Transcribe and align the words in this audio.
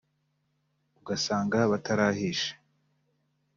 ugasanga 0.99 1.59
batarahisha 1.71 2.53